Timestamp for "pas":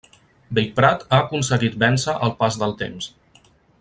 2.41-2.59